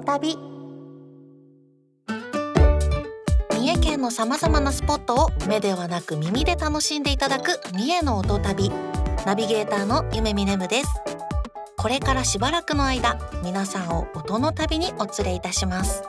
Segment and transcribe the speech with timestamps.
[0.00, 0.36] 旅。
[3.52, 8.70] 三重県のさまざまなスポットを目ではなく耳で楽しんでいただく三重の音旅。
[9.26, 10.88] ナビゲーターの夢みねむです。
[11.76, 16.02] これからしばらくの間皆さんを音の旅にお連れいたします。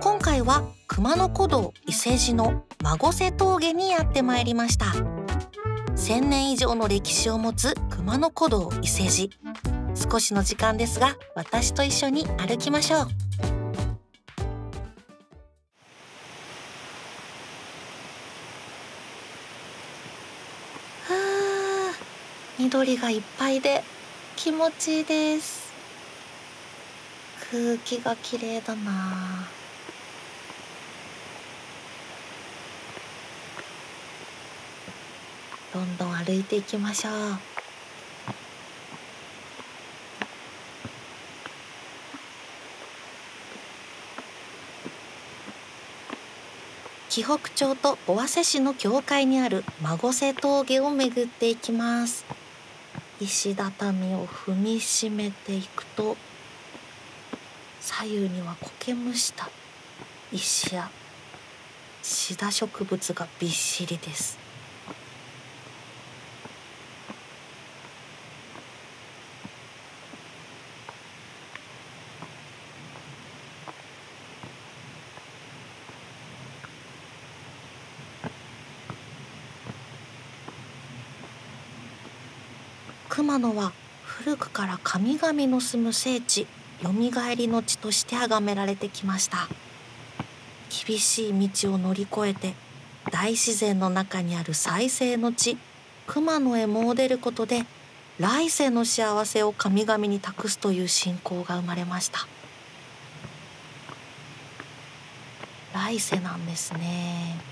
[0.00, 0.64] 今回は
[0.94, 4.86] 熊野古道伊勢路の孫瀬峠にやってまいりました
[5.96, 9.30] 1000年以上の歴史を持つ熊野古道伊勢路
[9.94, 13.08] 少しの時間ですが私と一緒に歩きましょう。
[22.58, 23.82] 緑がいっぱいで
[24.36, 25.72] 気持ちいいです。
[27.50, 29.48] 空気が綺麗だな。
[35.74, 37.61] どんどん歩いていきましょう。
[47.14, 52.24] 紀北町と尾鷲市の境界にある孫瀬峠を巡っていきます。
[53.20, 56.16] 石畳を踏みしめていくと
[57.82, 59.50] 左右には苔むした
[60.32, 60.90] 石や
[62.02, 64.41] シダ植物がびっしりです。
[83.22, 83.72] 熊野は
[84.04, 86.48] 古くから神々の住む聖地
[86.82, 89.46] よみがえりの地として崇められてきました。
[90.84, 92.54] 厳しい道を乗り越えて
[93.12, 95.56] 大自然の中にある再生の地
[96.08, 97.64] 熊野へ詣でることで
[98.18, 102.26] 来世の幸せを神々に託すという信仰が生まれました。
[105.72, 107.51] 来世なんですね。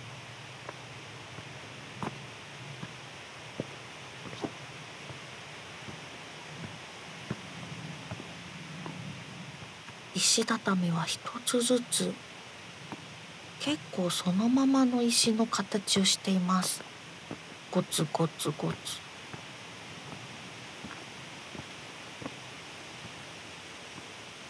[10.31, 12.15] 石畳は一つずつ
[13.59, 16.85] 結構そのままの石の形をしています。
[17.73, 18.77] ゴツゴツゴツ。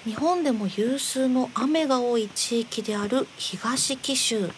[0.04, 4.50] 日本でも有数の雨が多い地域である東紀州。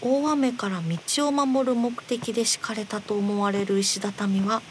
[0.00, 4.62] 大雨から道を守る目的で敷かれたと思われる石畳は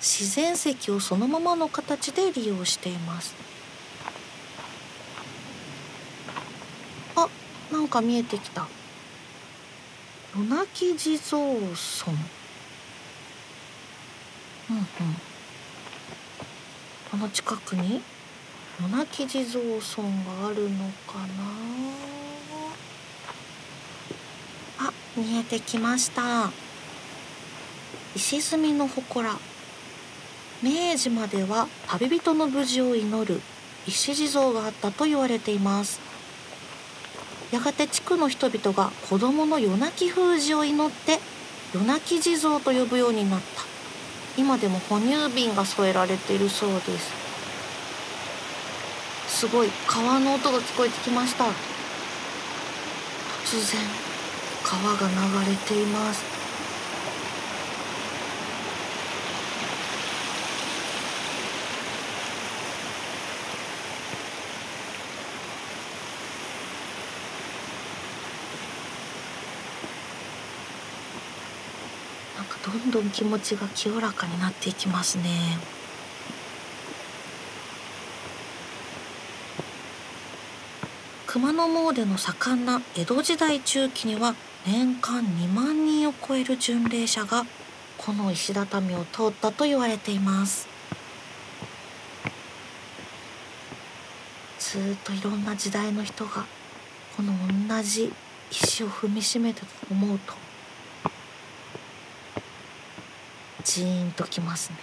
[0.00, 3.46] 自然石をそのままの形で利用しています
[7.16, 7.28] あ
[7.72, 8.68] なんか見えてきた。
[10.36, 11.62] 夜泣き地蔵村う
[14.72, 14.86] んうん。
[17.10, 18.00] この近くに？
[18.80, 19.80] 夜泣き地蔵村
[20.40, 21.18] があるのか
[24.78, 24.88] な？
[24.88, 26.50] あ見えてきました。
[28.14, 29.38] 石積みの祠。
[30.62, 33.42] 明治までは旅人の無事を祈る
[33.86, 36.00] 石地蔵があったと言われています。
[37.52, 41.18] やがて地区の人々が子どもの夜泣き封じを祈って
[41.74, 43.62] 夜泣き地蔵と呼ぶようになった。
[44.36, 47.26] 今でも哺乳瓶が添えられているそうです。
[49.28, 51.44] すごい川の音が聞こえてきました。
[53.46, 53.80] 突然
[54.64, 56.24] 川が流れています
[72.36, 72.42] な
[72.76, 75.58] んどんどん気持ちが清らかになっていきますね。
[81.26, 84.34] 熊野詣の盛んな江戸時代中期には
[84.66, 87.44] 年間2万人を超える巡礼者が
[87.98, 90.68] この石畳を通ったと言われています。
[94.58, 96.46] ずっといろんな時代の人が
[97.16, 97.32] この
[97.68, 98.12] 同じ
[98.50, 100.45] 石を踏みしめたと思うと
[103.66, 104.76] ジーンときますね。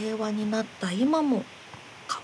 [0.00, 1.44] 令和になった今も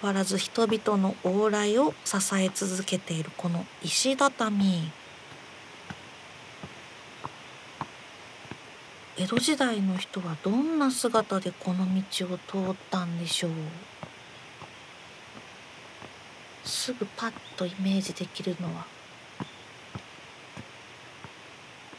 [0.00, 4.90] 変わらず人々の往来を支え続けているこの石畳。
[9.18, 13.50] 江戸時代の人はどんな姿でこの道を通ったんでしょう。
[16.64, 18.86] すぐパッとイメージできるのは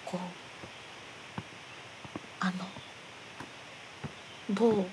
[0.06, 0.20] こう
[4.58, 4.86] あの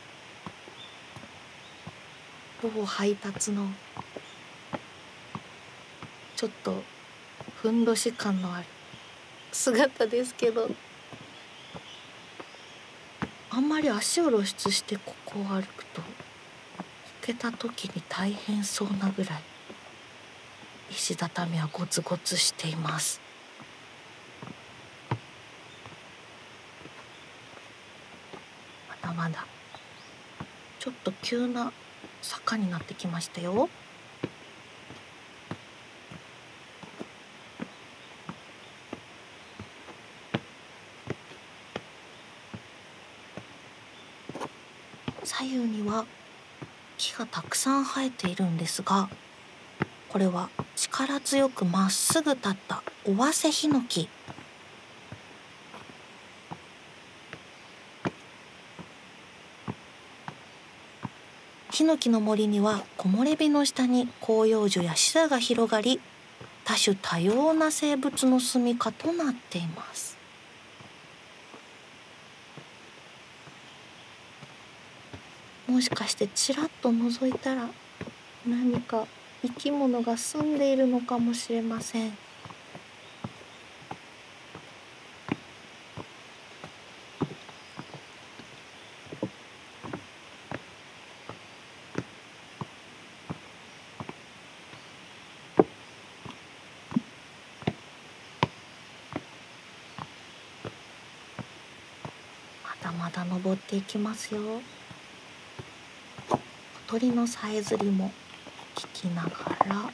[2.71, 3.67] 某配達の
[6.37, 6.83] ちょっと
[7.57, 8.67] ふんどし感のある
[9.53, 10.69] 姿ですけど
[13.51, 16.09] あんまり足を露出してここを歩くとこ
[17.23, 19.43] けた時に大変そうなぐらい
[20.91, 23.21] 石畳はゴツゴツしています
[28.91, 29.47] まだまだ
[30.85, 31.73] ちょっと急な
[32.21, 33.71] 坂になってきましたよ。
[45.25, 46.05] 左右には
[46.99, 49.09] 木がたくさん生えているんですが
[50.11, 54.11] これは力強くまっすぐ立った尾鷲ヒノキ。
[61.75, 66.01] ヒノキの森には木漏れ日の下に広葉樹やシダが広がり
[66.65, 70.17] 多種多様な生物の住みかとなっています。
[75.67, 77.69] もしかしてちらっと覗いたら
[78.47, 79.09] 何か
[79.43, 82.17] 生き物が住んでいるのかもしれません。
[102.99, 104.41] まだ登っていきますよ。
[106.87, 108.11] 鳥のさえずりも
[108.75, 109.31] 聞きなが
[109.67, 109.91] ら。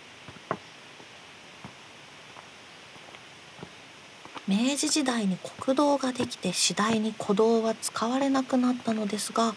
[4.48, 9.54] 明治時代に国道ができて次第に古道は使われなくなったのですが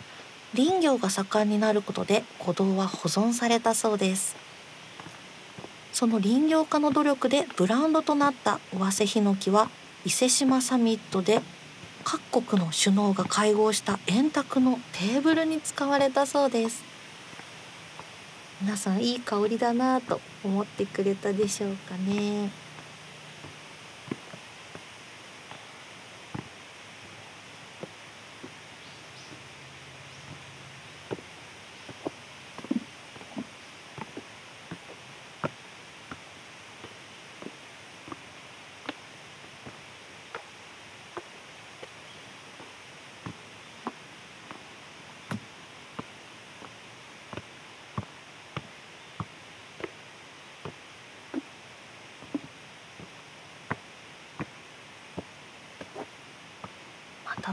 [0.56, 4.36] 林業が盛んになることで古道は保存されたそうです。
[5.94, 9.70] その林業家の努力でブランドとなった尾鷲ヒノキは
[10.06, 11.42] 伊勢志摩サミットで
[12.04, 16.84] 各国の首脳が会合した円卓のテーブルに使われたそうです。
[18.62, 22.63] 皆さんいい香りだなと思ってくれたでしょうかね。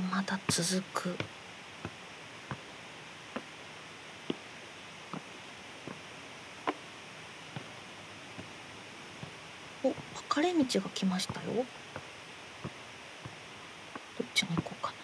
[0.00, 1.16] まだ続く。
[9.82, 9.94] お分
[10.28, 11.52] かれ道が来ましたよ。
[11.54, 11.62] ど
[14.24, 14.94] っちに行こうかな。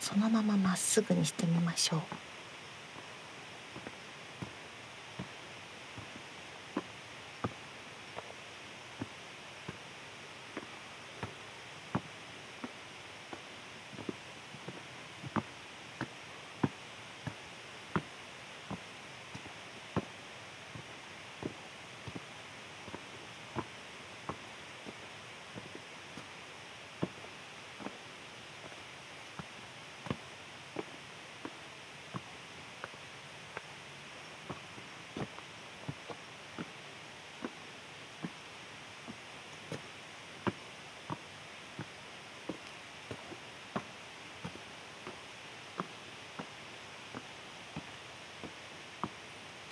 [0.00, 2.00] そのまままっすぐにしてみましょう。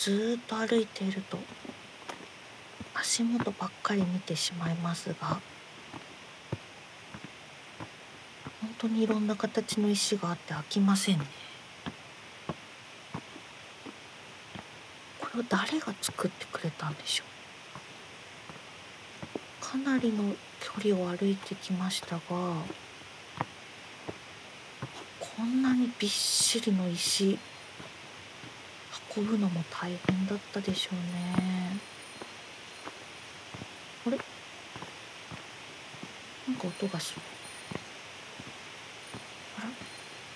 [0.00, 1.38] ずっと歩いていると
[2.94, 5.38] 足元ばっかり見てしまいますが
[8.62, 11.26] 本当にいろんな形の石があって飽きませんね。
[15.20, 17.24] これを誰が作ってくれたんでしょ
[19.60, 19.62] う？
[19.62, 20.34] かなりの
[20.82, 22.64] 距離を歩いてきましたがこ
[25.42, 27.38] んなにびっしりの石
[29.16, 31.78] 運ぶのも大変だったでしょうね。
[34.06, 34.16] あれ？
[36.46, 37.20] なんか音がする。
[39.58, 39.68] あら？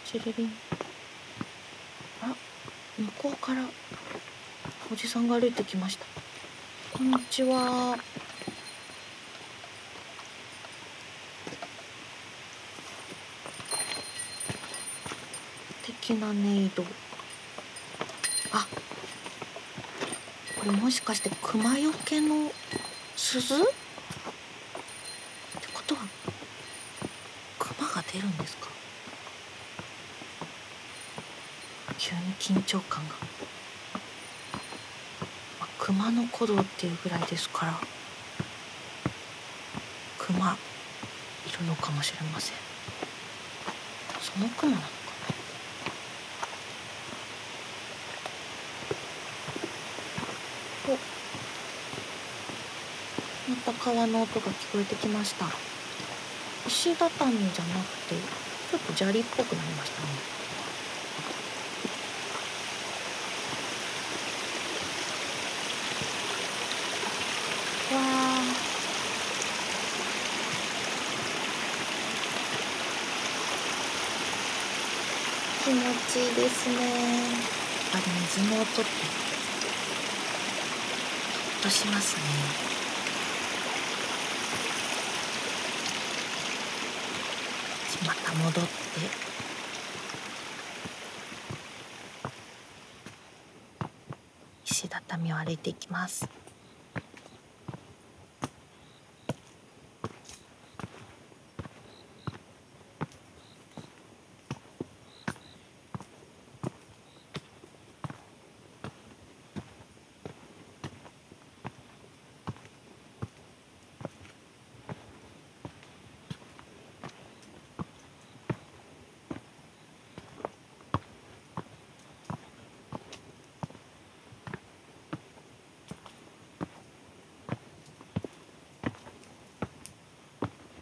[0.04, 0.52] チリリン。
[2.22, 2.34] あら？
[2.98, 3.64] 向こうから
[4.92, 6.04] おじさんが歩いてきました。
[6.98, 7.96] こんにちは。
[15.82, 16.84] 素敵な音色。
[20.64, 22.50] これもしかして熊よけの
[23.16, 23.54] 鈴？
[23.54, 23.64] って
[25.74, 26.00] ことは
[27.58, 28.68] 熊が出るんですか？
[31.98, 33.14] 急に緊張感が、
[35.60, 37.78] まあ、熊野古道っていうぐらいですから。
[40.16, 42.56] 熊いるのかもしれません。
[44.22, 44.82] その熊なの？
[53.66, 55.46] おまた川の音が聞こえてきました。
[56.66, 60.08] 石畳じゃなくてちょっと砂利っぽくなりましたね。
[75.64, 75.80] 気持
[76.12, 76.74] ちいいですね。
[76.74, 78.86] やっぱり水の音ってほ
[81.60, 82.22] っとしますね
[88.06, 89.34] また戻って。
[94.66, 96.28] 石畳を歩いていきます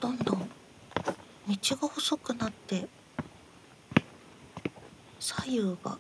[0.01, 0.51] どんどん
[1.53, 2.89] 道が細くなって
[5.21, 5.99] 左右が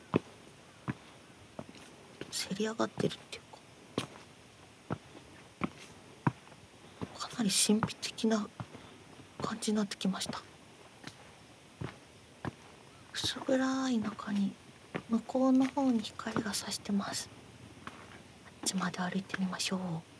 [2.31, 3.43] せり上がってるっていう
[7.19, 8.49] かかなり神秘的な
[9.43, 10.41] 感じになってきました。
[13.13, 14.55] 薄暗い中に
[15.11, 17.29] 向こうの方に光が差してます。
[17.87, 17.93] あっ
[18.65, 20.12] ちまで歩いてみましょう。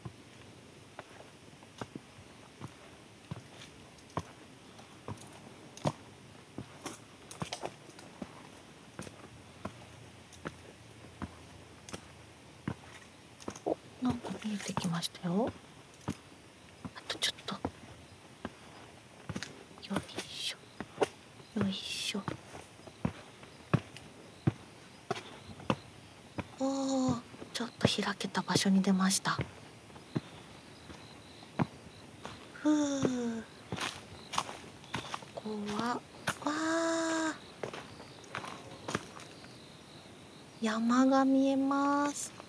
[14.53, 15.51] 見てきましたよ。
[16.95, 17.55] あとちょっと。
[17.55, 17.61] よ
[19.97, 21.59] いしょ。
[21.59, 22.23] よいしょ。
[26.61, 27.17] おー
[27.55, 29.39] ちょっと開けた場所に出ました。
[32.53, 33.43] ふう。
[35.35, 36.03] ここはわ
[40.61, 42.42] 山が見えます。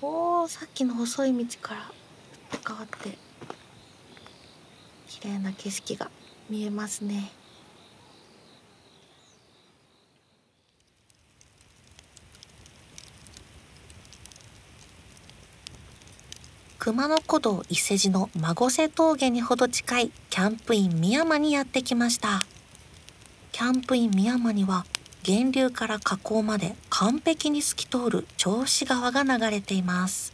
[0.00, 1.90] おおさっきの細い道から
[2.64, 3.18] 変わって
[5.08, 6.08] 綺麗な景色が
[6.48, 7.32] 見えますね。
[16.78, 22.46] 熊野古道伊勢路の孫瀬峠にほど近いキャンプイン美山にやってきました。
[23.50, 24.86] キャンプイン美山には
[25.28, 30.32] 源流から河口まで完璧に透き通る銚子川が流れています。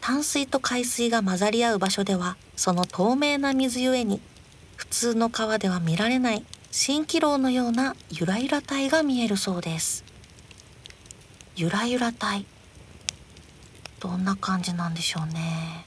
[0.00, 4.22] 淡水と海水が混ざり合う場所ではその透明な水ゆえに
[4.76, 10.04] 普通の川では見られない蜃気楼のようなゆらゆら体が見えるそうです。
[11.54, 12.46] ゆらゆら体
[13.98, 15.84] どんな感じなんでしょうね。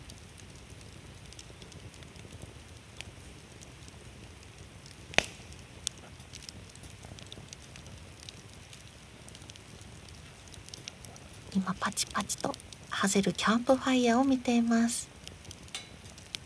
[11.56, 12.54] 今パチパチと
[12.89, 15.10] ハゼるキャンプファイヤーを見ています。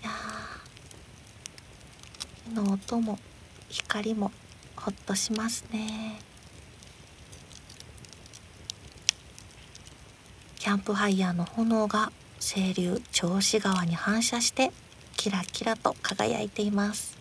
[0.01, 0.12] いや
[2.53, 3.20] の音も
[3.70, 4.32] 光も
[4.75, 6.20] ほっとしますね。
[10.74, 14.72] ャンプファイヤーの炎が清流銚子川に反射して
[15.15, 17.13] キラキラと輝いています。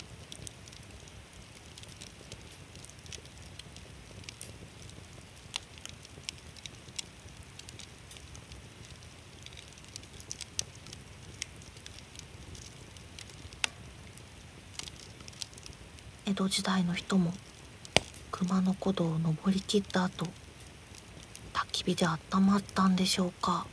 [16.25, 17.35] 江戸時代の人も
[18.31, 20.27] 熊野古道を登りきった後
[21.73, 23.67] き火で温まったんでしょうか。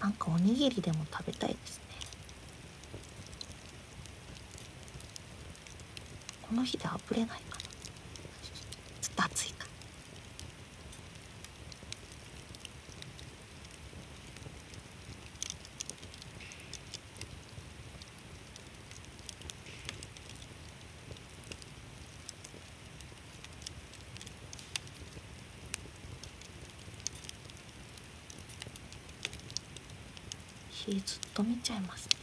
[0.00, 1.84] なんかおにぎりでも食べたいですね。
[6.48, 7.69] この日であぶれないかな。
[31.40, 32.16] と見ちゃいますね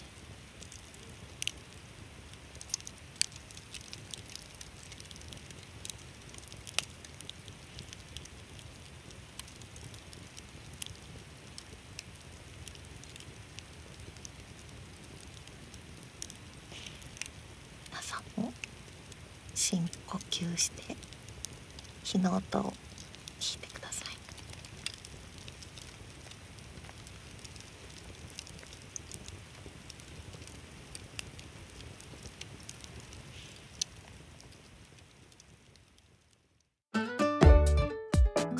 [17.90, 18.54] 皆さんも
[19.56, 20.96] 深呼吸して
[22.04, 22.74] 火の音を
[23.40, 24.18] 聞いてください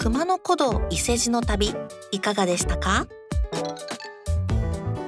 [0.08, 1.76] 熊野古道伊勢路の旅
[2.14, 3.08] いかがでしたか？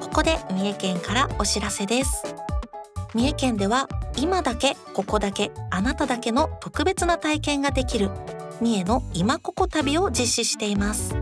[0.02, 2.36] ここで三重県からお知らせです。
[3.14, 3.88] 三重県では
[4.18, 8.10] 今だけここだけあなただけの特別な体験ができる
[8.60, 11.16] 三重の今ここ旅を実施しています。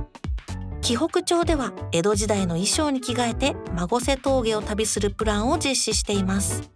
[0.81, 6.67] 紀北町では江戸時代の衣装に着替えて孫瀬峠を旅するプランを実施しています。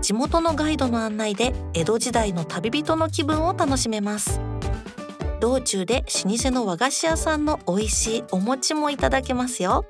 [0.00, 4.40] 地元のガイドの案内で江戸時代の旅人の気分を楽しめます。
[5.42, 9.84] 道中で老舗の和菓子屋さんの美味しいお餅もいただけますよ。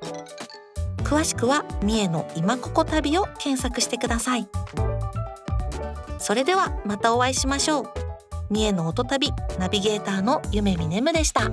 [1.03, 4.47] 詳しくは三重の今ここ旅を検索してください。
[6.17, 7.85] それではまたお会いしましょう。
[8.49, 11.51] 三重の音旅ナビゲーターの夢見ねむでした。